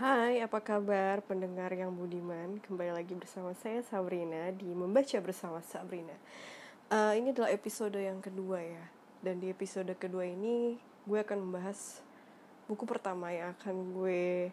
Hai, 0.00 0.40
apa 0.40 0.64
kabar 0.64 1.20
pendengar 1.20 1.76
yang 1.76 1.92
budiman? 1.92 2.56
Kembali 2.64 2.88
lagi 2.88 3.12
bersama 3.12 3.52
saya 3.52 3.84
Sabrina 3.84 4.48
di 4.48 4.72
Membaca 4.72 5.20
Bersama 5.20 5.60
Sabrina. 5.60 6.16
Uh, 6.88 7.12
ini 7.20 7.36
adalah 7.36 7.52
episode 7.52 8.00
yang 8.00 8.16
kedua 8.24 8.64
ya. 8.64 8.80
Dan 9.20 9.44
di 9.44 9.52
episode 9.52 9.92
kedua 10.00 10.24
ini 10.24 10.80
gue 11.04 11.20
akan 11.20 11.44
membahas 11.44 12.00
buku 12.64 12.88
pertama 12.88 13.28
yang 13.28 13.52
akan 13.60 13.92
gue 13.92 14.48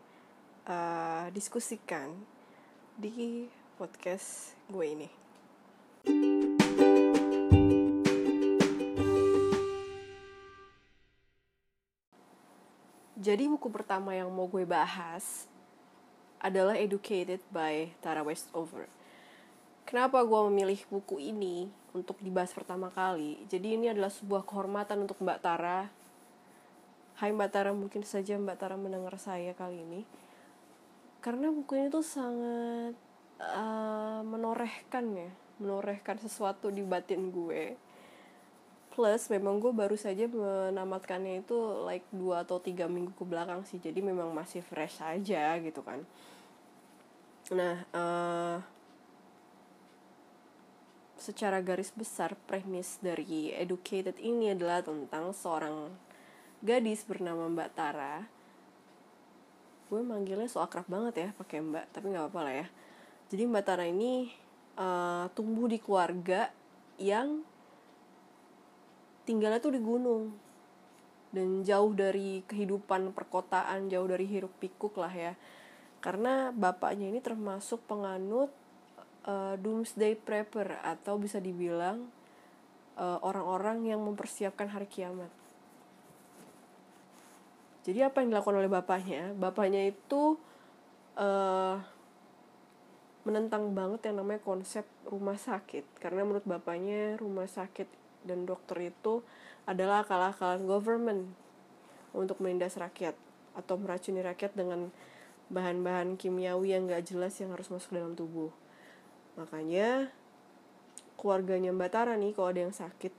uh, 0.68 1.32
diskusikan 1.32 2.12
di 3.00 3.48
podcast 3.80 4.52
gue 4.68 4.84
ini. 4.84 5.10
Jadi 13.18 13.50
buku 13.50 13.74
pertama 13.74 14.14
yang 14.14 14.30
mau 14.30 14.46
gue 14.46 14.62
bahas 14.62 15.50
adalah 16.38 16.78
Educated 16.78 17.42
by 17.50 17.90
Tara 17.98 18.22
Westover. 18.22 18.86
Kenapa 19.90 20.22
gue 20.22 20.42
memilih 20.54 20.78
buku 20.86 21.18
ini 21.18 21.66
untuk 21.98 22.22
dibahas 22.22 22.54
pertama 22.54 22.94
kali? 22.94 23.42
Jadi 23.50 23.74
ini 23.74 23.90
adalah 23.90 24.14
sebuah 24.14 24.46
kehormatan 24.46 25.02
untuk 25.02 25.18
Mbak 25.18 25.42
Tara. 25.42 25.90
Hai 27.18 27.34
Mbak 27.34 27.50
Tara, 27.50 27.74
mungkin 27.74 28.06
saja 28.06 28.38
Mbak 28.38 28.58
Tara 28.62 28.78
mendengar 28.78 29.18
saya 29.18 29.58
kali 29.58 29.82
ini. 29.82 30.06
Karena 31.18 31.50
buku 31.50 31.74
ini 31.74 31.90
tuh 31.90 32.06
sangat 32.06 32.94
uh, 33.42 34.22
menorehkan 34.30 35.06
ya, 35.18 35.32
menorehkan 35.58 36.22
sesuatu 36.22 36.70
di 36.70 36.86
batin 36.86 37.34
gue 37.34 37.87
plus 38.98 39.30
memang 39.30 39.62
gue 39.62 39.70
baru 39.70 39.94
saja 39.94 40.26
menamatkannya 40.26 41.46
itu 41.46 41.54
like 41.86 42.10
dua 42.10 42.42
atau 42.42 42.58
tiga 42.58 42.90
minggu 42.90 43.14
ke 43.14 43.22
belakang 43.22 43.62
sih. 43.62 43.78
Jadi 43.78 44.02
memang 44.02 44.34
masih 44.34 44.66
fresh 44.66 45.06
aja 45.06 45.54
gitu 45.62 45.86
kan. 45.86 46.02
Nah 47.54 47.86
uh, 47.94 48.58
secara 51.14 51.62
garis 51.62 51.94
besar 51.94 52.34
premis 52.50 52.98
dari 52.98 53.54
educated 53.54 54.18
ini 54.18 54.58
adalah 54.58 54.82
tentang 54.82 55.30
seorang 55.30 55.94
gadis 56.66 57.06
bernama 57.06 57.46
Mbak 57.54 57.70
Tara. 57.78 58.26
Gue 59.94 60.02
manggilnya 60.02 60.50
so 60.50 60.58
akrab 60.58 60.90
banget 60.90 61.14
ya 61.22 61.30
pakai 61.38 61.62
Mbak 61.62 61.86
tapi 61.94 62.06
nggak 62.10 62.34
apa-apa 62.34 62.42
lah 62.50 62.54
ya. 62.66 62.68
Jadi 63.30 63.46
Mbak 63.46 63.62
Tara 63.62 63.86
ini 63.86 64.34
uh, 64.74 65.30
tumbuh 65.38 65.70
di 65.70 65.78
keluarga 65.78 66.50
yang 66.98 67.46
tinggalnya 69.28 69.60
tuh 69.60 69.76
di 69.76 69.82
gunung. 69.84 70.32
Dan 71.28 71.68
jauh 71.68 71.92
dari 71.92 72.42
kehidupan 72.48 73.12
perkotaan 73.12 73.92
jauh 73.92 74.08
dari 74.08 74.24
hiruk 74.24 74.56
pikuk 74.64 74.96
lah 74.96 75.12
ya. 75.12 75.36
Karena 76.00 76.56
bapaknya 76.56 77.12
ini 77.12 77.20
termasuk 77.20 77.84
penganut 77.84 78.48
uh, 79.28 79.60
doomsday 79.60 80.16
prepper 80.16 80.80
atau 80.80 81.20
bisa 81.20 81.44
dibilang 81.44 82.08
eh, 82.96 83.20
orang-orang 83.22 83.92
yang 83.92 84.00
mempersiapkan 84.02 84.72
hari 84.72 84.88
kiamat. 84.88 85.30
Jadi 87.88 88.04
apa 88.04 88.20
yang 88.20 88.32
dilakukan 88.36 88.58
oleh 88.60 88.72
bapaknya? 88.72 89.32
Bapaknya 89.32 89.88
itu 89.88 90.36
uh, 91.16 91.80
menentang 93.24 93.72
banget 93.72 94.12
yang 94.12 94.20
namanya 94.20 94.44
konsep 94.44 94.84
rumah 95.08 95.40
sakit. 95.40 95.88
Karena 95.96 96.28
menurut 96.28 96.44
bapaknya 96.44 97.16
rumah 97.16 97.48
sakit 97.48 97.88
dan 98.28 98.44
dokter 98.44 98.92
itu 98.92 99.24
adalah 99.64 100.04
akal-akalan 100.04 100.68
government 100.68 101.32
untuk 102.12 102.44
menindas 102.44 102.76
rakyat 102.76 103.16
atau 103.56 103.80
meracuni 103.80 104.22
rakyat 104.22 104.54
dengan 104.54 104.92
bahan-bahan 105.48 106.20
kimiawi 106.20 106.76
yang 106.76 106.92
gak 106.92 107.08
jelas 107.08 107.40
yang 107.40 107.56
harus 107.56 107.72
masuk 107.72 107.96
dalam 107.96 108.14
tubuh. 108.14 108.52
Makanya 109.40 110.12
keluarganya 111.16 111.72
Mbak 111.72 111.92
Tara 111.92 112.14
nih 112.20 112.36
kalau 112.36 112.52
ada 112.52 112.62
yang 112.68 112.76
sakit 112.76 113.14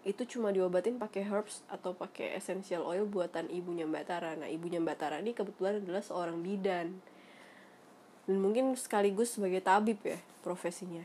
itu 0.00 0.22
cuma 0.24 0.48
diobatin 0.48 0.96
pakai 0.96 1.28
herbs 1.28 1.60
atau 1.68 1.92
pakai 1.92 2.32
essential 2.32 2.88
oil 2.88 3.04
buatan 3.04 3.52
ibunya 3.52 3.84
Mbak 3.84 4.04
Tara. 4.08 4.32
Nah, 4.32 4.48
ibunya 4.48 4.80
Mbak 4.80 4.96
Tara 4.96 5.20
ini 5.20 5.36
kebetulan 5.36 5.84
adalah 5.84 6.00
seorang 6.00 6.40
bidan. 6.40 6.96
Dan 8.24 8.36
mungkin 8.40 8.72
sekaligus 8.80 9.36
sebagai 9.36 9.60
tabib 9.60 10.00
ya 10.00 10.16
profesinya. 10.40 11.04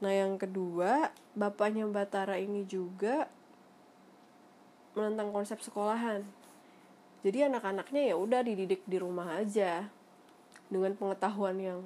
Nah 0.00 0.12
yang 0.16 0.40
kedua, 0.40 1.12
bapaknya 1.36 1.84
Batara 1.84 2.40
ini 2.40 2.64
juga 2.64 3.28
menentang 4.96 5.28
konsep 5.30 5.60
sekolahan. 5.60 6.24
Jadi 7.20 7.52
anak-anaknya 7.52 8.12
ya 8.12 8.16
udah 8.16 8.40
dididik 8.40 8.80
di 8.88 8.96
rumah 8.96 9.36
aja 9.36 9.84
dengan 10.72 10.96
pengetahuan 10.96 11.56
yang 11.60 11.80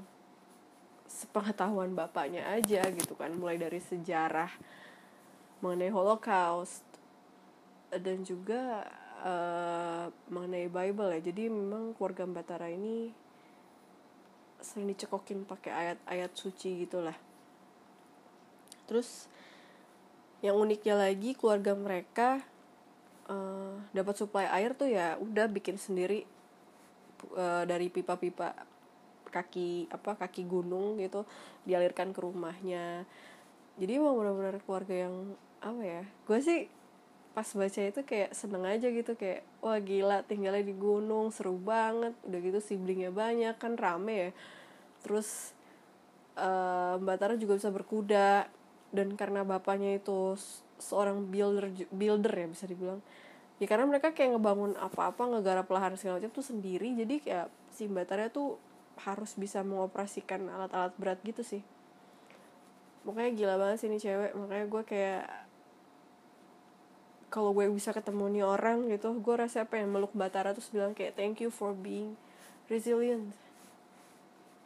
sepengetahuan 1.11 1.91
bapaknya 1.93 2.47
aja 2.55 2.87
gitu 2.95 3.19
kan, 3.19 3.35
mulai 3.35 3.59
dari 3.59 3.83
sejarah 3.83 4.51
mengenai 5.59 5.91
Holocaust 5.91 6.87
dan 7.91 8.23
juga 8.23 8.87
uh, 9.27 10.07
mengenai 10.31 10.71
Bible 10.71 11.19
ya. 11.19 11.21
Jadi 11.35 11.51
memang 11.51 11.99
keluarga 11.99 12.31
Batara 12.31 12.71
ini 12.71 13.11
sering 14.63 14.87
dicekokin 14.89 15.45
pakai 15.45 15.73
ayat-ayat 15.75 16.31
suci 16.33 16.87
gitulah 16.87 17.34
terus 18.85 19.27
yang 20.45 20.61
uniknya 20.61 20.93
lagi 20.99 21.33
keluarga 21.33 21.73
mereka 21.73 22.45
uh, 23.33 23.81
dapat 23.97 24.15
suplai 24.17 24.45
air 24.53 24.77
tuh 24.77 24.93
ya 24.93 25.17
udah 25.17 25.49
bikin 25.49 25.81
sendiri 25.81 26.29
uh, 27.33 27.65
dari 27.65 27.89
pipa-pipa 27.89 28.53
kaki 29.33 29.91
apa 29.91 30.15
kaki 30.15 30.47
gunung 30.47 31.01
gitu 31.03 31.27
dialirkan 31.67 32.15
ke 32.15 32.21
rumahnya. 32.23 33.03
Jadi 33.75 33.99
emang 33.99 34.15
benar-benar 34.15 34.63
keluarga 34.63 34.95
yang 34.95 35.35
apa 35.65 35.83
ya 35.83 36.03
gue 36.29 36.39
sih 36.45 36.61
pas 37.35 37.49
baca 37.51 37.81
itu 37.83 38.01
kayak 38.07 38.31
seneng 38.31 38.63
aja 38.63 38.87
gitu 38.93 39.19
kayak 39.19 39.43
wah 39.59 39.81
gila 39.83 40.23
tinggalnya 40.23 40.63
di 40.63 40.77
gunung 40.77 41.35
seru 41.35 41.59
banget. 41.59 42.15
Udah 42.23 42.39
gitu 42.39 42.61
siblingnya 42.63 43.11
banyak 43.11 43.59
kan 43.59 43.75
rame 43.75 44.15
ya. 44.15 44.31
Terus 45.03 45.51
uh, 46.39 47.01
mbak 47.03 47.19
Tara 47.19 47.35
juga 47.35 47.59
bisa 47.59 47.75
berkuda 47.75 48.47
dan 48.95 49.19
karena 49.19 49.43
bapaknya 49.43 49.99
itu 49.99 50.39
seorang 50.79 51.27
builder 51.27 51.75
builder 51.91 52.31
ya 52.31 52.47
bisa 52.47 52.65
dibilang. 52.71 53.03
Ya 53.59 53.67
karena 53.67 53.91
mereka 53.91 54.15
kayak 54.15 54.39
ngebangun 54.39 54.79
apa-apa 54.79 55.35
ngegarap 55.35 55.67
lahan 55.71 55.99
segala 55.99 56.23
macam 56.23 56.31
tuh 56.31 56.47
sendiri. 56.47 56.95
Jadi 56.95 57.19
kayak 57.23 57.51
si 57.75 57.91
Batarya 57.91 58.31
tuh 58.31 58.59
harus 59.03 59.35
bisa 59.35 59.67
mengoperasikan 59.67 60.47
alat-alat 60.47 60.95
berat 60.95 61.19
gitu 61.27 61.43
sih. 61.43 61.63
Makanya 63.03 63.31
gila 63.35 63.55
banget 63.59 63.77
sih 63.83 63.89
ini 63.91 63.99
cewek. 63.99 64.33
Makanya 64.39 64.67
gue 64.71 64.83
kayak 64.87 65.25
kalau 67.35 67.51
gue 67.51 67.67
bisa 67.67 67.91
ketemu 67.91 68.31
nih 68.31 68.45
orang 68.47 68.87
gitu 68.87 69.11
gue 69.19 69.35
rasa 69.35 69.67
pengen 69.67 69.91
meluk 69.91 70.15
Batara 70.15 70.55
terus 70.55 70.71
bilang 70.71 70.95
kayak 70.95 71.19
thank 71.19 71.43
you 71.43 71.51
for 71.51 71.75
being 71.75 72.15
resilient. 72.71 73.35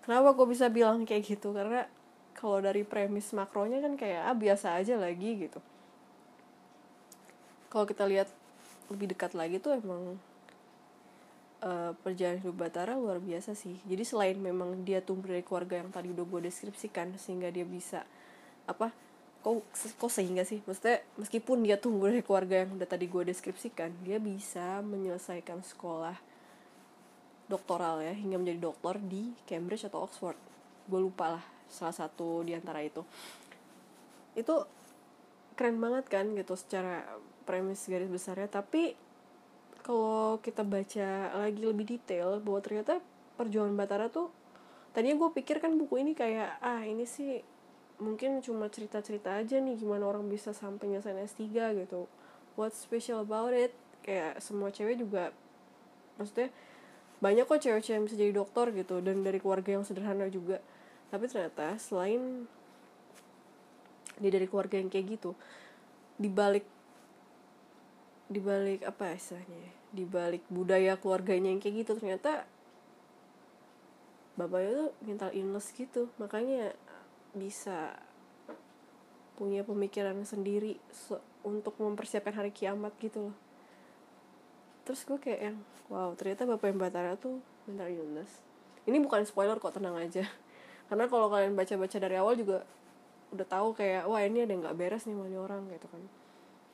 Kenapa 0.05 0.37
gue 0.37 0.47
bisa 0.53 0.69
bilang 0.69 1.05
kayak 1.09 1.25
gitu? 1.25 1.57
Karena 1.57 1.89
kalau 2.39 2.63
dari 2.63 2.87
premis 2.87 3.35
makronya 3.35 3.83
kan 3.83 3.99
kayak 3.99 4.31
ah 4.31 4.37
biasa 4.39 4.79
aja 4.79 4.95
lagi 4.95 5.51
gitu. 5.51 5.59
Kalau 7.67 7.83
kita 7.83 8.07
lihat 8.07 8.31
lebih 8.95 9.11
dekat 9.11 9.35
lagi 9.35 9.59
tuh 9.59 9.75
emang 9.75 10.15
uh, 11.67 11.93
perjalanan 12.07 12.39
hidup 12.39 12.63
Batara 12.63 12.95
luar 12.95 13.19
biasa 13.19 13.59
sih. 13.59 13.83
Jadi 13.83 14.07
selain 14.07 14.39
memang 14.39 14.87
dia 14.87 15.03
tumbuh 15.03 15.35
dari 15.35 15.43
keluarga 15.43 15.83
yang 15.83 15.91
tadi 15.91 16.15
udah 16.15 16.23
gue 16.23 16.41
deskripsikan 16.47 17.11
sehingga 17.19 17.51
dia 17.51 17.67
bisa 17.67 18.07
apa 18.71 18.95
kok 19.43 19.67
kok 19.99 20.13
sehingga 20.15 20.47
sih? 20.47 20.63
Maksudnya 20.63 21.03
meskipun 21.19 21.67
dia 21.67 21.75
tumbuh 21.75 22.07
dari 22.07 22.23
keluarga 22.23 22.63
yang 22.63 22.79
udah 22.79 22.87
tadi 22.87 23.11
gue 23.11 23.23
deskripsikan 23.35 23.91
dia 24.07 24.23
bisa 24.23 24.79
menyelesaikan 24.87 25.67
sekolah 25.67 26.15
doktoral 27.51 27.99
ya 27.99 28.15
hingga 28.15 28.39
menjadi 28.39 28.63
dokter 28.63 28.95
di 29.03 29.35
Cambridge 29.43 29.91
atau 29.91 30.07
Oxford. 30.07 30.39
Gue 30.87 31.03
lupa 31.03 31.37
lah 31.37 31.58
salah 31.69 31.95
satu 31.95 32.43
di 32.45 32.57
antara 32.57 32.83
itu. 32.85 33.05
Itu 34.35 34.65
keren 35.55 35.81
banget 35.81 36.09
kan 36.09 36.33
gitu 36.35 36.55
secara 36.55 37.05
premis 37.49 37.85
garis 37.89 38.11
besarnya. 38.11 38.49
Tapi 38.49 38.93
kalau 39.81 40.37
kita 40.45 40.63
baca 40.69 41.33
lagi 41.33 41.65
lebih 41.65 41.89
detail 41.97 42.45
bahwa 42.45 42.61
ternyata 42.61 43.01
perjuangan 43.41 43.73
Batara 43.73 44.13
tuh 44.13 44.29
tadinya 44.93 45.17
gue 45.17 45.31
pikir 45.33 45.63
kan 45.63 45.79
buku 45.79 46.03
ini 46.03 46.13
kayak 46.13 46.61
ah 46.61 46.85
ini 46.85 47.09
sih 47.09 47.41
mungkin 48.03 48.45
cuma 48.45 48.69
cerita-cerita 48.69 49.39
aja 49.39 49.59
nih 49.59 49.81
gimana 49.81 50.07
orang 50.07 50.27
bisa 50.29 50.53
sampai 50.53 50.93
nyelesain 50.93 51.19
S3 51.19 51.43
gitu. 51.87 52.05
What 52.59 52.75
special 52.75 53.25
about 53.25 53.55
it? 53.55 53.73
Kayak 54.05 54.43
semua 54.45 54.69
cewek 54.69 55.01
juga 55.01 55.33
maksudnya 56.19 56.51
banyak 57.19 57.47
kok 57.47 57.59
cewek-cewek 57.63 57.97
yang 57.99 58.05
bisa 58.07 58.17
jadi 58.19 58.33
dokter 58.35 58.67
gitu 58.75 59.03
dan 59.03 59.23
dari 59.27 59.39
keluarga 59.43 59.75
yang 59.75 59.83
sederhana 59.83 60.31
juga 60.31 60.63
tapi 61.09 61.25
ternyata 61.29 61.77
selain 61.81 62.45
dia 64.19 64.31
dari 64.35 64.47
keluarga 64.51 64.77
yang 64.77 64.91
kayak 64.91 65.19
gitu 65.19 65.33
dibalik 66.19 66.67
dibalik 68.29 68.85
apa 68.85 69.17
istilahnya 69.17 69.57
ya? 69.57 69.73
Di 69.89 70.05
balik 70.05 70.45
budaya 70.53 71.01
keluarganya 71.01 71.49
yang 71.49 71.63
kayak 71.65 71.87
gitu 71.87 71.97
ternyata 71.97 72.45
bapaknya 74.37 74.71
tuh 74.85 74.91
mental 75.01 75.31
illness 75.33 75.73
gitu. 75.73 76.13
Makanya 76.21 76.77
bisa 77.33 77.97
punya 79.41 79.65
pemikiran 79.65 80.19
sendiri 80.29 80.77
untuk 81.41 81.79
mempersiapkan 81.81 82.37
hari 82.37 82.53
kiamat 82.53 82.93
gitu 83.01 83.33
loh. 83.33 83.37
Terus 84.85 85.09
gue 85.09 85.17
kayak 85.17 85.41
yang 85.41 85.57
wow 85.89 86.13
ternyata 86.13 86.45
bapak 86.45 86.69
yang 86.69 86.81
Batara 86.83 87.17
tuh 87.17 87.41
mental 87.65 87.89
illness. 87.89 88.45
Ini 88.85 89.01
bukan 89.01 89.25
spoiler 89.25 89.57
kok 89.57 89.73
tenang 89.73 89.97
aja 89.97 90.29
karena 90.89 91.05
kalau 91.07 91.29
kalian 91.29 91.53
baca-baca 91.53 91.97
dari 92.01 92.17
awal 92.17 92.35
juga 92.37 92.65
udah 93.29 93.45
tahu 93.45 93.77
kayak 93.77 94.09
wah 94.09 94.25
ini 94.25 94.49
ada 94.49 94.57
nggak 94.57 94.77
beres 94.77 95.05
nih 95.05 95.13
sama 95.13 95.29
orang 95.37 95.69
gitu 95.69 95.89
kan. 95.89 96.03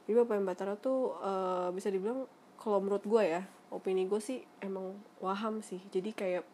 Jadi 0.04 0.12
bapak 0.20 0.34
yang 0.38 0.46
Batara 0.46 0.74
tuh 0.78 1.18
uh, 1.18 1.68
bisa 1.74 1.90
dibilang 1.90 2.28
kalau 2.60 2.78
menurut 2.78 3.02
gue 3.02 3.22
ya 3.24 3.42
opini 3.74 4.06
gue 4.06 4.20
sih 4.22 4.44
emang 4.62 4.94
waham 5.18 5.64
sih. 5.64 5.82
Jadi 5.90 6.14
kayak 6.14 6.44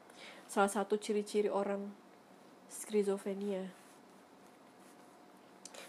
salah 0.49 0.73
satu 0.73 0.97
ciri-ciri 0.97 1.53
orang 1.53 1.85
skizofrenia. 2.73 3.69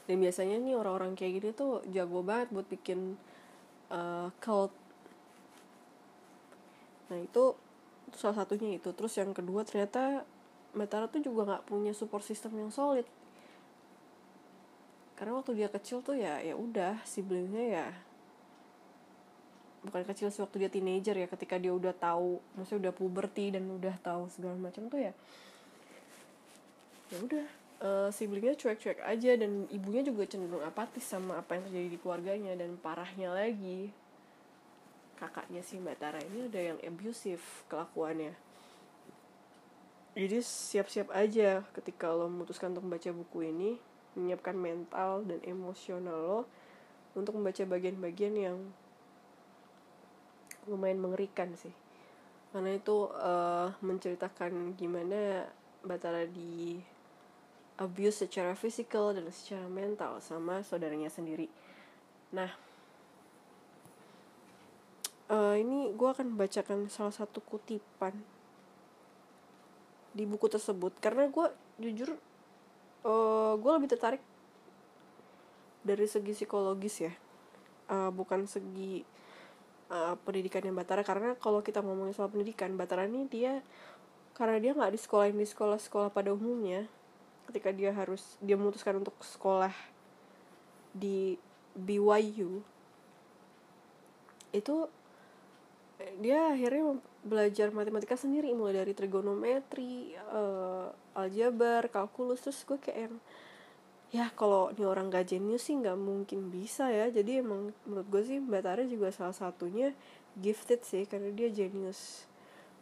Dan 0.09 0.19
biasanya 0.19 0.59
nih 0.59 0.75
orang-orang 0.75 1.15
kayak 1.15 1.39
gini 1.39 1.49
tuh 1.55 1.79
jago 1.93 2.19
banget 2.25 2.51
buat 2.51 2.67
bikin 2.67 3.15
uh, 3.93 4.27
cult. 4.43 4.73
Nah 7.13 7.21
itu 7.21 7.55
salah 8.17 8.43
satunya 8.43 8.75
itu. 8.75 8.89
Terus 8.91 9.13
yang 9.15 9.31
kedua 9.31 9.63
ternyata 9.63 10.27
Metara 10.71 11.07
tuh 11.11 11.19
juga 11.19 11.47
nggak 11.47 11.67
punya 11.67 11.91
support 11.91 12.23
system 12.23 12.55
yang 12.55 12.71
solid. 12.71 13.07
Karena 15.19 15.37
waktu 15.37 15.53
dia 15.53 15.69
kecil 15.69 16.01
tuh 16.01 16.17
ya 16.17 16.41
ya 16.41 16.57
udah 16.57 16.97
siblingnya 17.05 17.65
ya 17.67 17.87
bukan 19.81 20.05
kecil 20.05 20.29
sih 20.29 20.45
waktu 20.45 20.65
dia 20.65 20.69
teenager 20.69 21.17
ya 21.17 21.25
ketika 21.25 21.57
dia 21.57 21.73
udah 21.73 21.89
tahu 21.97 22.37
maksudnya 22.53 22.89
udah 22.89 22.93
puberti 22.93 23.49
dan 23.49 23.65
udah 23.65 23.97
tahu 24.05 24.29
segala 24.29 24.53
macam 24.53 24.85
tuh 24.85 25.01
ya 25.01 25.13
ya 27.09 27.17
udah 27.17 27.45
uh, 27.81 28.09
siblingnya 28.13 28.55
cuek-cuek 28.55 29.01
aja 29.01 29.31
dan 29.35 29.65
ibunya 29.73 30.05
juga 30.05 30.29
cenderung 30.29 30.63
apatis 30.63 31.03
sama 31.03 31.41
apa 31.41 31.57
yang 31.57 31.63
terjadi 31.67 31.89
di 31.91 31.99
keluarganya 31.99 32.53
dan 32.55 32.77
parahnya 32.79 33.33
lagi. 33.33 33.91
Kakaknya 35.17 35.61
si 35.61 35.77
Mbak 35.77 35.97
Tara 36.01 36.17
ini 36.17 36.49
ada 36.49 36.61
yang 36.73 36.79
abusive 36.81 37.43
kelakuannya 37.69 38.33
jadi 40.11 40.43
siap-siap 40.43 41.07
aja 41.15 41.63
ketika 41.71 42.11
lo 42.11 42.27
memutuskan 42.27 42.75
untuk 42.75 42.83
membaca 42.83 43.09
buku 43.15 43.47
ini 43.47 43.71
menyiapkan 44.19 44.55
mental 44.59 45.23
dan 45.23 45.39
emosional 45.47 46.19
lo 46.19 46.39
untuk 47.15 47.39
membaca 47.39 47.63
bagian-bagian 47.63 48.35
yang 48.35 48.57
lumayan 50.67 50.99
mengerikan 50.99 51.55
sih. 51.55 51.71
Karena 52.51 52.75
itu 52.75 53.07
uh, 53.07 53.71
menceritakan 53.79 54.75
gimana 54.75 55.47
Batara 55.81 56.27
di 56.27 56.77
abuse 57.79 58.27
secara 58.27 58.53
fisikal 58.53 59.15
dan 59.15 59.25
secara 59.33 59.65
mental 59.65 60.21
sama 60.21 60.61
saudaranya 60.61 61.09
sendiri. 61.09 61.49
Nah 62.35 62.51
uh, 65.31 65.55
ini 65.55 65.89
gue 65.95 66.09
akan 66.11 66.35
bacakan 66.35 66.91
salah 66.91 67.15
satu 67.15 67.39
kutipan 67.41 68.13
di 70.11 70.23
buku 70.27 70.47
tersebut. 70.51 70.95
Karena 70.99 71.27
gue 71.27 71.47
jujur 71.81 72.15
uh, 72.15 72.17
eh, 73.09 73.53
gue 73.57 73.71
lebih 73.71 73.89
tertarik 73.89 74.23
dari 75.81 76.05
segi 76.05 76.31
psikologis 76.35 76.95
ya. 77.07 77.13
Uh, 77.91 78.07
bukan 78.13 78.47
segi 78.47 79.03
uh, 79.91 80.15
pendidikan 80.23 80.63
yang 80.63 80.75
Batara. 80.77 81.03
Karena 81.03 81.35
kalau 81.39 81.59
kita 81.59 81.83
ngomongin 81.83 82.15
soal 82.15 82.31
pendidikan 82.31 82.73
Batara 82.75 83.07
ini 83.07 83.27
dia 83.27 83.59
karena 84.31 84.57
dia 84.57 84.71
nggak 84.71 84.95
di 84.95 84.99
sekolah 84.99 85.27
di 85.27 85.43
sekolah-sekolah 85.43 86.09
pada 86.09 86.31
umumnya 86.31 86.87
ketika 87.51 87.69
dia 87.75 87.91
harus 87.91 88.39
dia 88.39 88.55
memutuskan 88.55 89.03
untuk 89.03 89.13
sekolah 89.19 89.75
di 90.95 91.35
BYU 91.75 92.63
itu 94.51 94.75
dia 96.19 96.53
akhirnya 96.53 96.97
belajar 97.21 97.69
matematika 97.69 98.17
sendiri 98.17 98.49
mulai 98.57 98.81
dari 98.81 98.93
trigonometri 98.97 100.17
uh, 100.33 100.89
aljabar 101.13 101.85
kalkulus 101.91 102.41
terus 102.41 102.65
gue 102.65 102.81
kayak 102.81 102.99
yang 103.09 103.15
ya 104.11 104.27
kalau 104.35 104.73
ini 104.75 104.83
orang 104.83 105.07
gak 105.07 105.31
jenius 105.31 105.71
sih 105.71 105.79
nggak 105.79 105.95
mungkin 105.95 106.51
bisa 106.51 106.91
ya. 106.91 107.07
Jadi 107.07 107.39
emang 107.39 107.71
menurut 107.87 108.07
gue 108.11 108.21
sih 108.27 108.37
mbak 108.43 108.61
Tara 108.67 108.83
juga 108.83 109.09
salah 109.15 109.35
satunya 109.35 109.95
gifted 110.35 110.83
sih 110.83 111.07
karena 111.07 111.31
dia 111.31 111.47
jenius 111.47 112.27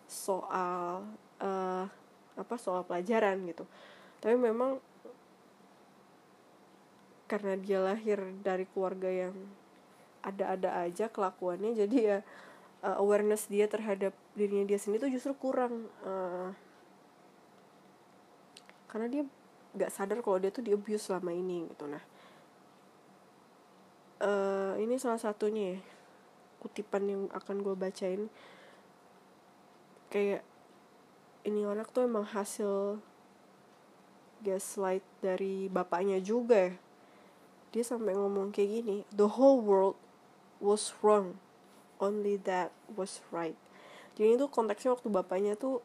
soal 0.10 1.06
uh, 1.38 1.86
apa 2.33 2.56
soal 2.57 2.81
pelajaran 2.88 3.45
gitu. 3.45 3.66
Tapi 4.19 4.36
memang 4.36 4.81
karena 7.30 7.54
dia 7.62 7.77
lahir 7.77 8.18
dari 8.42 8.66
keluarga 8.66 9.06
yang 9.06 9.38
ada-ada 10.25 10.81
aja 10.81 11.07
kelakuannya 11.07 11.77
jadi 11.86 11.98
ya 12.01 12.19
uh, 12.84 12.98
awareness 13.00 13.48
dia 13.48 13.68
terhadap 13.68 14.16
dirinya 14.36 14.66
dia 14.68 14.80
sendiri 14.80 15.08
tuh 15.08 15.14
justru 15.14 15.34
kurang 15.36 15.88
uh, 16.04 16.52
karena 18.90 19.08
dia 19.12 19.24
nggak 19.78 19.92
sadar 19.94 20.18
kalau 20.26 20.42
dia 20.42 20.50
tuh 20.50 20.66
di 20.66 20.74
abuse 20.74 21.06
selama 21.06 21.30
ini 21.30 21.70
gitu. 21.70 21.86
Nah 21.86 22.02
uh, 24.24 24.74
ini 24.81 24.98
salah 24.98 25.22
satunya 25.22 25.78
ya 25.78 25.80
kutipan 26.60 27.08
yang 27.08 27.24
akan 27.31 27.64
gue 27.64 27.76
bacain. 27.78 28.28
Kayak 30.12 30.44
ini 31.48 31.64
anak 31.64 31.94
tuh 31.96 32.04
emang 32.04 32.28
hasil 32.28 33.00
gaslight 34.44 35.06
dari 35.24 35.72
bapaknya 35.72 36.20
juga 36.20 36.68
ya. 36.68 36.74
Dia 37.70 37.84
sampai 37.86 38.18
ngomong 38.18 38.50
kayak 38.50 38.81
gini 38.81 38.98
the 39.14 39.38
whole 39.38 39.62
world 39.62 39.96
was 40.58 40.92
wrong 41.00 41.38
only 42.00 42.40
that 42.48 42.72
was 42.96 43.19
right. 43.30 43.56
Jadi 44.16 44.36
itu 44.40 44.48
konteksnya 44.51 44.96
waktu 44.96 45.07
bapaknya 45.12 45.54
tuh 45.56 45.84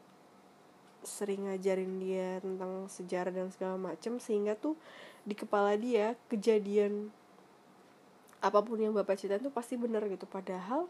sering 1.05 1.45
ngajarin 1.47 2.01
dia 2.01 2.41
tentang 2.41 2.89
sejarah 2.89 3.31
dan 3.31 3.53
segala 3.53 3.77
macam 3.77 4.17
sehingga 4.17 4.57
tuh 4.57 4.73
di 5.23 5.37
kepala 5.37 5.77
dia 5.77 6.17
kejadian 6.33 7.13
apa 8.41 8.61
pun 8.65 8.81
yang 8.81 8.97
bapak 8.97 9.21
cerita 9.21 9.39
tuh 9.39 9.53
pasti 9.53 9.77
benar 9.77 10.05
gitu. 10.09 10.25
Padahal 10.25 10.89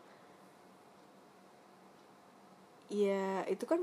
ya 2.89 3.43
itu 3.51 3.67
kan 3.67 3.83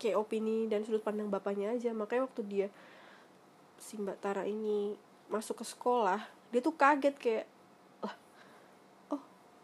kayak 0.00 0.18
opini 0.18 0.66
dan 0.66 0.82
sudut 0.82 1.04
pandang 1.04 1.28
bapaknya 1.28 1.76
aja. 1.76 1.92
Makanya 1.92 2.26
waktu 2.26 2.42
dia 2.48 2.68
si 3.76 3.98
mbak 4.00 4.18
Tara 4.22 4.48
ini 4.48 4.96
masuk 5.28 5.62
ke 5.62 5.66
sekolah 5.66 6.22
dia 6.52 6.60
tuh 6.60 6.76
kaget 6.76 7.16
kayak 7.16 7.46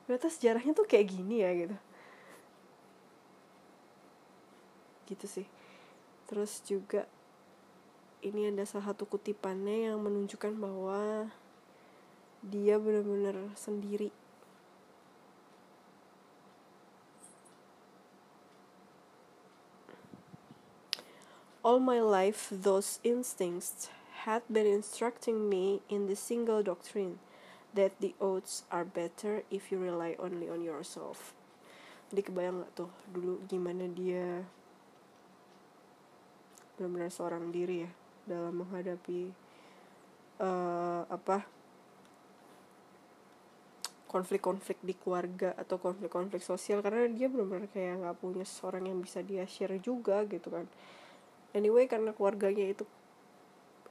ternyata 0.09 0.33
sejarahnya 0.33 0.73
tuh 0.73 0.88
kayak 0.88 1.12
gini 1.12 1.45
ya 1.45 1.53
gitu. 1.53 1.77
Gitu 5.05 5.27
sih. 5.29 5.47
Terus 6.25 6.65
juga 6.65 7.05
ini 8.25 8.49
ada 8.49 8.65
salah 8.65 8.88
satu 8.88 9.05
kutipannya 9.05 9.93
yang 9.93 10.00
menunjukkan 10.00 10.57
bahwa 10.57 11.29
dia 12.41 12.81
benar-benar 12.81 13.37
sendiri. 13.53 14.09
All 21.61 21.77
my 21.77 22.00
life, 22.00 22.49
those 22.49 22.97
instincts 23.05 23.93
had 24.25 24.41
been 24.49 24.65
instructing 24.65 25.53
me 25.53 25.85
in 25.93 26.09
the 26.09 26.17
single 26.17 26.65
doctrine 26.65 27.21
that 27.77 27.93
the 28.01 28.17
odds 28.23 28.65
are 28.73 28.85
better 28.85 29.45
if 29.53 29.69
you 29.69 29.81
rely 29.81 30.17
only 30.17 30.49
on 30.49 30.65
yourself. 30.65 31.37
Jadi 32.09 32.33
kebayang 32.33 32.65
gak 32.65 32.73
tuh 32.73 32.91
dulu 33.13 33.45
gimana 33.45 33.85
dia 33.89 34.45
benar-benar 36.79 37.13
seorang 37.13 37.51
diri 37.53 37.85
ya 37.85 37.91
dalam 38.25 38.65
menghadapi 38.65 39.35
uh, 40.41 41.05
apa 41.11 41.45
konflik-konflik 44.09 44.81
di 44.81 44.97
keluarga 44.97 45.53
atau 45.61 45.77
konflik-konflik 45.77 46.41
sosial. 46.41 46.81
Karena 46.81 47.05
dia 47.13 47.29
benar-benar 47.29 47.69
kayak 47.69 48.01
nggak 48.01 48.17
punya 48.17 48.45
seorang 48.49 48.89
yang 48.89 49.05
bisa 49.05 49.21
dia 49.21 49.45
share 49.45 49.77
juga 49.85 50.25
gitu 50.25 50.49
kan. 50.49 50.65
Anyway 51.53 51.85
karena 51.85 52.17
keluarganya 52.17 52.73
itu 52.73 52.89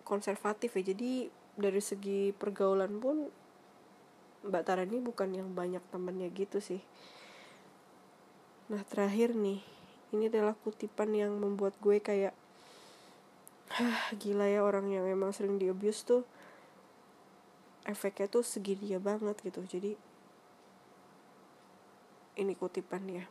konservatif 0.02 0.74
ya 0.74 0.96
jadi 0.96 1.30
dari 1.58 1.82
segi 1.82 2.32
pergaulan 2.32 2.98
pun 2.98 3.28
Mbak 4.48 4.64
Tara 4.64 4.88
ini 4.88 5.04
bukan 5.04 5.36
yang 5.36 5.52
banyak 5.52 5.84
temennya 5.92 6.32
gitu 6.32 6.64
sih. 6.64 6.80
Nah 8.72 8.80
terakhir 8.88 9.36
nih 9.36 9.60
ini 10.16 10.32
adalah 10.32 10.56
kutipan 10.56 11.12
yang 11.12 11.36
membuat 11.36 11.76
gue 11.84 12.00
kayak 12.00 12.32
Hah, 13.68 14.16
gila 14.16 14.48
ya 14.48 14.64
orang 14.64 14.88
yang 14.88 15.04
emang 15.04 15.36
sering 15.36 15.60
di 15.60 15.68
abuse 15.68 16.08
tuh 16.08 16.24
efeknya 17.84 18.32
tuh 18.32 18.40
segini 18.40 18.96
ya 18.96 19.00
banget 19.04 19.36
gitu. 19.44 19.60
Jadi 19.68 20.00
ini 22.40 22.56
kutipannya. 22.56 23.28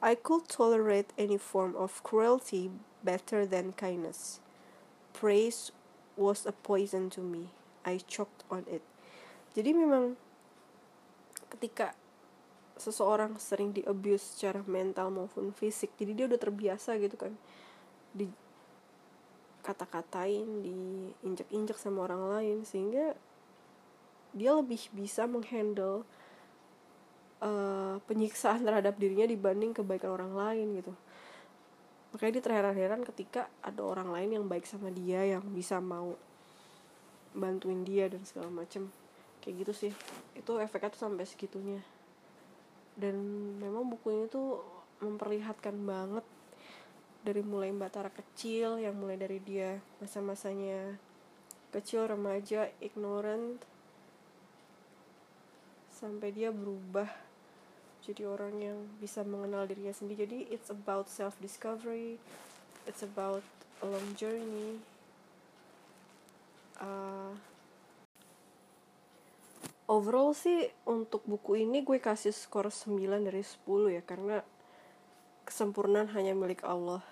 I 0.00 0.16
could 0.16 0.48
tolerate 0.48 1.12
any 1.20 1.36
form 1.36 1.76
of 1.76 2.00
cruelty 2.00 2.72
better 3.04 3.44
than 3.44 3.76
kindness. 3.76 4.40
Praise 5.12 5.72
was 6.16 6.48
a 6.48 6.52
poison 6.52 7.12
to 7.12 7.20
me. 7.20 7.52
I 7.84 8.00
choked 8.00 8.48
on 8.48 8.64
it 8.64 8.84
jadi 9.54 9.70
memang 9.70 10.18
ketika 11.54 11.94
seseorang 12.74 13.38
sering 13.38 13.70
di 13.70 13.86
abuse 13.86 14.34
secara 14.34 14.66
mental 14.66 15.14
maupun 15.14 15.54
fisik 15.54 15.94
jadi 15.94 16.10
dia 16.10 16.24
udah 16.26 16.40
terbiasa 16.42 16.98
gitu 16.98 17.14
kan. 17.14 17.38
Di 18.10 18.26
kata-katain 19.62 20.60
diinjak-injak 20.60 21.78
sama 21.78 22.04
orang 22.10 22.22
lain 22.34 22.56
sehingga 22.66 23.14
dia 24.34 24.50
lebih 24.58 24.90
bisa 24.90 25.24
menghandle 25.30 26.02
uh, 27.38 27.96
penyiksaan 28.10 28.66
terhadap 28.66 28.98
dirinya 28.98 29.30
dibanding 29.30 29.70
kebaikan 29.70 30.10
orang 30.10 30.34
lain 30.34 30.82
gitu. 30.82 30.92
Makanya 32.10 32.32
dia 32.34 32.44
terheran-heran 32.44 33.00
ketika 33.06 33.46
ada 33.62 33.86
orang 33.86 34.10
lain 34.10 34.42
yang 34.42 34.44
baik 34.50 34.66
sama 34.66 34.90
dia 34.90 35.22
yang 35.22 35.46
bisa 35.54 35.78
mau 35.78 36.18
bantuin 37.34 37.86
dia 37.86 38.10
dan 38.10 38.26
segala 38.26 38.50
macem 38.50 38.90
kayak 39.44 39.68
gitu 39.68 39.72
sih. 39.76 39.92
Itu 40.32 40.56
efeknya 40.56 40.96
tuh 40.96 41.04
sampai 41.04 41.28
segitunya. 41.28 41.84
Dan 42.96 43.14
memang 43.60 43.84
buku 43.92 44.08
ini 44.16 44.24
tuh 44.32 44.64
memperlihatkan 45.04 45.76
banget 45.84 46.24
dari 47.20 47.44
mulai 47.44 47.68
Batara 47.76 48.08
kecil 48.08 48.80
yang 48.80 48.96
mulai 48.96 49.20
dari 49.20 49.40
dia 49.44 49.80
masa-masanya 50.00 50.96
kecil 51.72 52.08
remaja 52.08 52.70
ignorant 52.80 53.60
sampai 55.92 56.30
dia 56.32 56.48
berubah 56.54 57.08
jadi 58.04 58.28
orang 58.28 58.54
yang 58.60 58.78
bisa 59.00 59.24
mengenal 59.24 59.64
dirinya 59.64 59.90
sendiri. 59.90 60.28
Jadi 60.28 60.38
it's 60.52 60.68
about 60.68 61.08
self 61.08 61.36
discovery 61.40 62.20
it's 62.84 63.02
about 63.02 63.42
a 63.82 63.86
long 63.86 64.12
journey 64.16 64.80
uh, 66.80 67.32
overall 69.84 70.32
sih 70.32 70.72
untuk 70.88 71.24
buku 71.28 71.60
ini 71.64 71.84
gue 71.84 72.00
kasih 72.00 72.32
skor 72.32 72.72
9 72.72 72.96
dari 73.24 73.44
10 73.44 73.64
ya 73.92 74.02
karena 74.04 74.40
kesempurnaan 75.44 76.08
hanya 76.16 76.32
milik 76.32 76.64
Allah. 76.64 77.04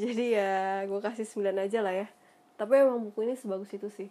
Jadi 0.00 0.36
ya 0.36 0.84
gue 0.88 1.00
kasih 1.02 1.28
9 1.28 1.56
aja 1.60 1.78
lah 1.84 1.94
ya. 1.94 2.08
Tapi 2.56 2.72
emang 2.80 3.00
buku 3.08 3.24
ini 3.28 3.34
sebagus 3.36 3.72
itu 3.72 3.88
sih. 3.92 4.08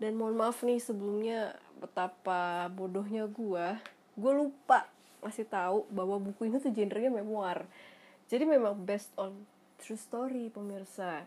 Dan 0.00 0.16
mohon 0.16 0.36
maaf 0.36 0.64
nih 0.64 0.80
sebelumnya 0.80 1.54
betapa 1.78 2.66
bodohnya 2.72 3.28
gue 3.28 3.78
gue 4.14 4.32
lupa 4.32 4.86
masih 5.24 5.48
tahu 5.48 5.88
bahwa 5.90 6.20
buku 6.20 6.46
ini 6.48 6.60
tuh 6.60 6.72
genrenya 6.72 7.10
memoir. 7.10 7.66
Jadi 8.28 8.44
memang 8.48 8.76
based 8.84 9.12
on 9.20 9.44
true 9.80 9.98
story 9.98 10.48
pemirsa. 10.48 11.26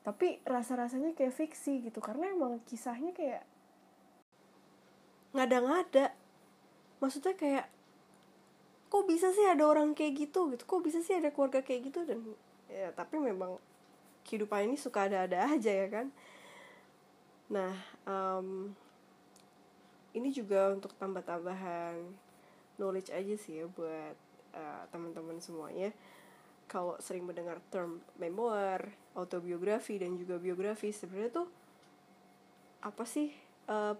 Tapi 0.00 0.40
rasa-rasanya 0.48 1.12
kayak 1.12 1.36
fiksi 1.36 1.84
gitu 1.84 2.00
karena 2.00 2.32
emang 2.32 2.58
kisahnya 2.64 3.12
kayak 3.12 3.44
ngada-ngada. 5.32 6.12
Maksudnya 7.00 7.34
kayak 7.38 7.66
kok 8.90 9.04
bisa 9.06 9.30
sih 9.30 9.46
ada 9.46 9.64
orang 9.66 9.94
kayak 9.94 10.28
gitu 10.28 10.50
gitu? 10.50 10.62
Kok 10.66 10.82
bisa 10.82 10.98
sih 11.00 11.16
ada 11.16 11.30
keluarga 11.30 11.62
kayak 11.62 11.90
gitu? 11.92 12.02
Dan 12.04 12.22
ya 12.70 12.90
tapi 12.94 13.18
memang 13.18 13.58
kehidupan 14.26 14.70
ini 14.70 14.76
suka 14.78 15.06
ada-ada 15.06 15.46
aja 15.54 15.72
ya 15.72 15.86
kan? 15.88 16.06
Nah 17.50 17.74
um, 18.06 18.70
ini 20.14 20.34
juga 20.34 20.74
untuk 20.74 20.90
tambah-tambahan 20.98 22.02
knowledge 22.78 23.14
aja 23.14 23.34
sih 23.38 23.62
ya 23.62 23.66
buat 23.70 24.16
uh, 24.54 24.82
teman-teman 24.90 25.38
semuanya. 25.38 25.94
Kalau 26.70 26.94
sering 27.02 27.26
mendengar 27.26 27.58
term 27.74 27.98
memoir, 28.14 28.94
autobiografi 29.18 29.98
dan 29.98 30.14
juga 30.14 30.38
biografi 30.38 30.94
sebenarnya 30.94 31.42
tuh 31.42 31.48
apa 32.80 33.04
sih 33.04 33.34
uh, 33.68 33.98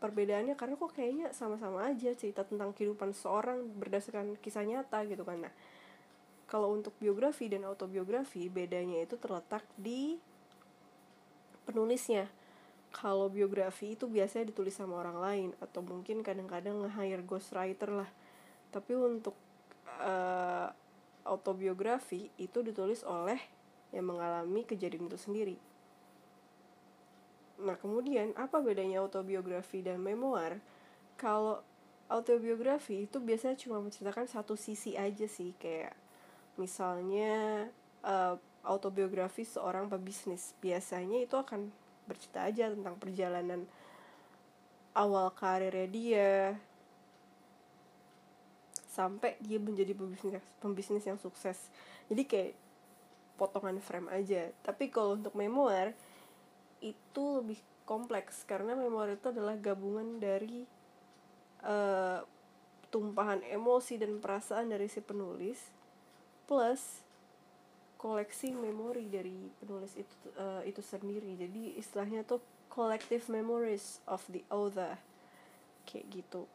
perbedaannya 0.00 0.56
karena 0.56 0.74
kok 0.80 0.96
kayaknya 0.96 1.28
sama-sama 1.36 1.84
aja 1.84 2.16
cerita 2.16 2.40
tentang 2.42 2.72
kehidupan 2.72 3.12
seorang 3.12 3.68
berdasarkan 3.76 4.34
kisah 4.40 4.64
nyata 4.64 5.04
gitu 5.04 5.22
kan. 5.22 5.44
Nah 5.44 5.52
kalau 6.48 6.72
untuk 6.74 6.96
biografi 6.98 7.46
dan 7.46 7.62
autobiografi 7.68 8.48
bedanya 8.50 9.04
itu 9.04 9.20
terletak 9.20 9.62
di 9.76 10.18
penulisnya. 11.68 12.26
Kalau 12.90 13.30
biografi 13.30 13.94
itu 13.94 14.10
biasanya 14.10 14.50
ditulis 14.50 14.74
sama 14.74 14.98
orang 14.98 15.18
lain 15.22 15.50
atau 15.62 15.78
mungkin 15.78 16.26
kadang-kadang 16.26 16.82
nge-hire 16.82 17.22
ghostwriter 17.22 18.02
lah. 18.02 18.10
Tapi 18.74 18.98
untuk 18.98 19.38
uh, 20.02 20.74
autobiografi 21.22 22.34
itu 22.34 22.66
ditulis 22.66 23.06
oleh 23.06 23.38
yang 23.94 24.10
mengalami 24.10 24.66
kejadian 24.66 25.06
itu 25.06 25.18
sendiri 25.20 25.69
Nah, 27.60 27.76
kemudian 27.76 28.32
apa 28.36 28.58
bedanya 28.64 29.04
autobiografi 29.04 29.84
dan 29.84 30.00
memoir? 30.00 30.58
Kalau 31.20 31.60
autobiografi 32.08 33.06
itu 33.06 33.20
biasanya 33.20 33.54
cuma 33.60 33.78
menceritakan 33.78 34.26
satu 34.26 34.56
sisi 34.56 34.96
aja 34.96 35.28
sih, 35.28 35.52
kayak 35.60 35.94
misalnya 36.56 37.68
uh, 38.02 38.34
autobiografi 38.64 39.44
seorang 39.44 39.86
pebisnis. 39.86 40.56
Biasanya 40.58 41.24
itu 41.24 41.36
akan 41.36 41.70
bercerita 42.08 42.48
aja 42.48 42.72
tentang 42.72 42.98
perjalanan 42.98 43.62
awal 44.96 45.30
karirnya 45.30 45.86
dia 45.86 46.30
sampai 48.90 49.38
dia 49.38 49.62
menjadi 49.62 49.94
pebisnis 49.94 50.42
pembisnis 50.58 51.06
yang 51.06 51.16
sukses. 51.16 51.70
Jadi 52.10 52.22
kayak 52.26 52.52
potongan 53.38 53.78
frame 53.78 54.10
aja. 54.10 54.50
Tapi 54.66 54.90
kalau 54.90 55.16
untuk 55.16 55.32
memoir 55.38 55.94
itu 56.80 57.24
lebih 57.40 57.60
kompleks 57.84 58.44
karena 58.48 58.72
memori 58.76 59.16
itu 59.18 59.28
adalah 59.30 59.56
gabungan 59.56 60.20
dari 60.20 60.64
uh, 61.64 62.22
tumpahan 62.90 63.42
emosi 63.46 64.00
dan 64.02 64.18
perasaan 64.18 64.72
dari 64.74 64.90
si 64.90 64.98
penulis 64.98 65.70
plus 66.50 67.06
koleksi 68.00 68.56
memori 68.56 69.06
dari 69.06 69.52
penulis 69.60 69.92
itu 69.94 70.14
uh, 70.40 70.64
itu 70.64 70.80
sendiri. 70.80 71.36
Jadi 71.36 71.76
istilahnya 71.76 72.24
tuh 72.24 72.40
collective 72.72 73.28
memories 73.28 74.00
of 74.08 74.24
the 74.32 74.40
author. 74.48 74.96
Kayak 75.84 76.08
gitu. 76.10 76.48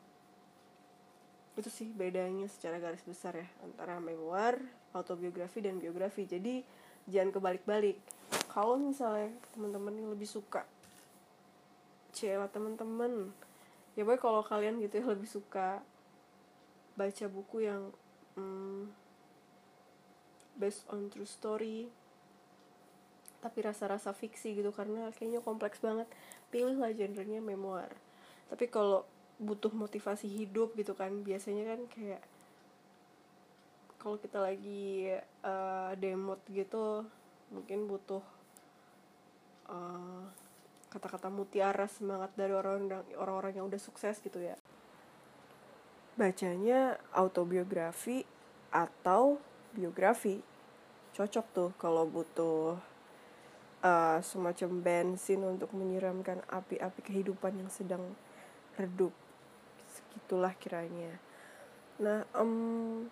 Itu 1.55 1.70
sih 1.72 1.94
bedanya 1.94 2.50
secara 2.50 2.82
garis 2.82 3.05
besar 3.05 3.38
ya 3.38 3.48
antara 3.63 4.01
memoir 4.01 4.58
autobiografi 4.91 5.62
dan 5.62 5.77
biografi. 5.77 6.25
Jadi 6.25 6.65
jangan 7.05 7.32
kebalik-balik 7.32 8.01
kalau 8.55 8.79
misalnya 8.79 9.35
teman-teman 9.51 10.00
yang 10.00 10.09
lebih 10.15 10.31
suka 10.31 10.63
cewek 12.15 12.47
teman-teman 12.55 13.35
ya 14.00 14.07
boy 14.07 14.15
kalau 14.15 14.39
kalian 14.39 14.79
gitu 14.79 15.03
ya 15.03 15.05
lebih 15.12 15.27
suka 15.27 15.83
baca 16.95 17.25
buku 17.27 17.67
yang 17.67 17.91
hmm, 18.39 18.88
based 20.55 20.88
on 20.88 21.12
true 21.12 21.27
story 21.27 21.91
tapi 23.43 23.62
rasa-rasa 23.62 24.09
fiksi 24.15 24.57
gitu 24.57 24.74
karena 24.74 25.13
kayaknya 25.13 25.38
kompleks 25.38 25.77
banget 25.77 26.09
pilihlah 26.50 26.89
genrenya 26.97 27.45
memoir. 27.45 27.93
Tapi 28.50 28.65
kalau 28.74 29.05
butuh 29.38 29.69
motivasi 29.69 30.25
hidup 30.25 30.74
gitu 30.74 30.97
kan 30.97 31.13
biasanya 31.21 31.75
kan 31.75 31.79
kayak 31.93 32.24
kalau 34.01 34.17
kita 34.17 34.41
lagi 34.41 35.13
uh, 35.45 35.93
demot 35.93 36.41
gitu 36.50 37.05
mungkin 37.53 37.85
butuh 37.85 38.25
kata 39.65 40.31
kata-kata 40.95 41.27
mutiara 41.27 41.89
semangat 41.91 42.31
dari 42.39 42.55
orang-orang 42.55 43.03
orang-orang 43.19 43.53
yang 43.60 43.65
udah 43.67 43.81
sukses 43.81 44.22
gitu 44.24 44.39
ya. 44.39 44.55
Bacanya 46.15 46.95
autobiografi 47.12 48.24
atau 48.72 49.41
biografi. 49.75 50.39
Cocok 51.12 51.45
tuh 51.51 51.69
kalau 51.75 52.07
butuh 52.07 52.79
uh, 53.84 54.19
semacam 54.24 54.69
bensin 54.79 55.43
untuk 55.43 55.72
menyiramkan 55.75 56.39
api-api 56.48 57.01
kehidupan 57.03 57.60
yang 57.60 57.67
sedang 57.67 58.15
redup. 58.79 59.12
Segitulah 59.91 60.55
kiranya. 60.55 61.19
Nah 62.00 62.24
um, 62.36 63.07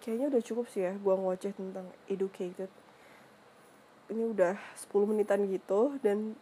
kayaknya 0.00 0.32
udah 0.32 0.42
cukup 0.44 0.66
sih 0.72 0.88
ya 0.88 0.96
gua 0.96 1.20
ngoceh 1.20 1.52
tentang 1.52 1.88
educated 2.08 2.72
ini 4.10 4.26
udah 4.26 4.58
10 4.76 5.10
menitan 5.10 5.46
gitu 5.46 5.96
dan 6.02 6.34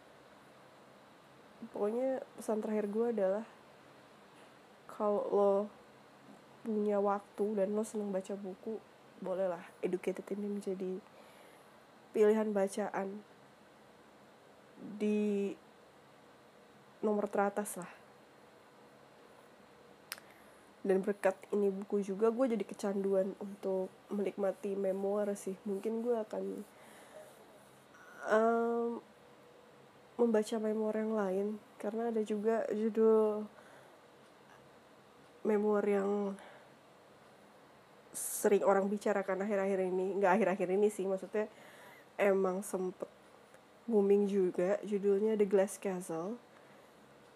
pokoknya 1.71 2.25
pesan 2.39 2.59
terakhir 2.59 2.85
gue 2.89 3.05
adalah 3.13 3.45
kalau 4.89 5.23
lo 5.31 5.53
punya 6.65 6.99
waktu 6.99 7.45
dan 7.55 7.71
lo 7.71 7.87
seneng 7.87 8.11
baca 8.11 8.35
buku 8.35 8.81
bolehlah 9.19 9.63
educated 9.79 10.27
ini 10.35 10.59
menjadi 10.59 10.99
pilihan 12.11 12.49
bacaan 12.51 13.21
di 14.99 15.53
nomor 17.03 17.27
teratas 17.31 17.79
lah. 17.79 17.91
Dan 20.79 21.03
berkat 21.03 21.35
ini 21.51 21.67
buku 21.67 21.99
juga 22.01 22.31
gue 22.31 22.55
jadi 22.55 22.63
kecanduan 22.63 23.35
untuk 23.43 23.91
menikmati 24.07 24.79
memoir 24.79 25.27
sih. 25.35 25.59
Mungkin 25.67 25.99
gue 26.01 26.15
akan 26.15 26.63
um, 28.29 29.01
membaca 30.19 30.55
memoir 30.61 30.95
yang 31.01 31.13
lain 31.15 31.47
karena 31.81 32.13
ada 32.13 32.21
juga 32.21 32.67
judul 32.69 33.47
memoir 35.47 35.85
yang 35.87 36.35
sering 38.11 38.61
orang 38.67 38.85
bicarakan 38.91 39.47
akhir-akhir 39.47 39.79
ini. 39.87 40.19
Nggak 40.19 40.31
akhir-akhir 40.39 40.69
ini 40.75 40.87
sih 40.91 41.07
maksudnya 41.07 41.47
emang 42.19 42.61
sempet 42.61 43.07
booming 43.87 44.27
juga. 44.27 44.77
Judulnya 44.83 45.39
The 45.39 45.47
Glass 45.47 45.79
Castle. 45.79 46.35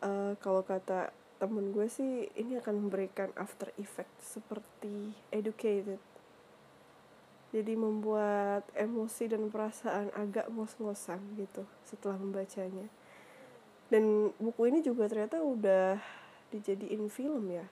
Uh, 0.03 0.35
kalau 0.43 0.61
kata 0.61 1.15
temen 1.39 1.71
gue 1.71 1.87
sih 1.87 2.27
ini 2.35 2.59
akan 2.59 2.87
memberikan 2.87 3.31
after 3.39 3.71
effect 3.79 4.11
seperti 4.19 5.15
educated 5.31 5.99
jadi 7.53 7.77
membuat 7.77 8.65
emosi 8.73 9.29
dan 9.29 9.45
perasaan 9.53 10.09
agak 10.17 10.49
ngos-ngosan 10.49 11.21
gitu 11.37 11.61
setelah 11.85 12.17
membacanya. 12.17 12.89
Dan 13.93 14.33
buku 14.41 14.73
ini 14.73 14.81
juga 14.81 15.05
ternyata 15.05 15.37
udah 15.37 16.01
dijadiin 16.49 17.05
film 17.13 17.53
ya 17.53 17.69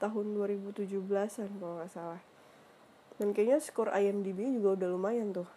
tahun 0.00 0.32
2017an 0.32 1.60
kalau 1.60 1.76
nggak 1.76 1.92
salah. 1.92 2.22
Dan 3.20 3.36
kayaknya 3.36 3.60
skor 3.60 3.92
IMDb 3.92 4.48
juga 4.48 4.80
udah 4.80 4.88
lumayan 4.96 5.36
tuh. 5.36 5.48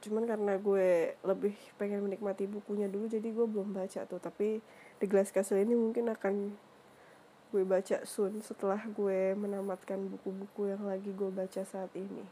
Cuman 0.00 0.24
karena 0.24 0.56
gue 0.56 1.12
lebih 1.20 1.52
pengen 1.76 2.00
menikmati 2.00 2.48
bukunya 2.48 2.88
dulu 2.88 3.04
jadi 3.04 3.28
gue 3.28 3.44
belum 3.44 3.76
baca 3.76 4.08
tuh. 4.08 4.16
Tapi 4.16 4.64
The 4.96 5.04
Glass 5.04 5.28
Castle 5.28 5.60
ini 5.60 5.76
mungkin 5.76 6.08
akan 6.08 6.56
gue 7.50 7.66
baca 7.66 8.06
soon 8.06 8.38
setelah 8.40 8.78
gue 8.86 9.34
menamatkan 9.34 9.98
buku-buku 9.98 10.70
yang 10.70 10.86
lagi 10.86 11.10
gue 11.10 11.30
baca 11.30 11.62
saat 11.66 11.90
ini. 11.98 12.22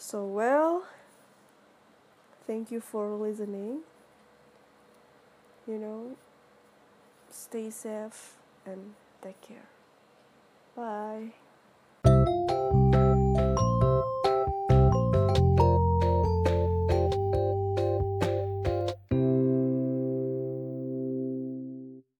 So 0.00 0.24
well, 0.24 0.88
thank 2.48 2.72
you 2.72 2.80
for 2.80 3.12
listening. 3.14 3.84
You 5.68 5.78
know, 5.78 6.00
stay 7.30 7.70
safe 7.70 8.40
and 8.66 8.96
take 9.20 9.38
care. 9.44 9.68
Bye. 10.74 11.41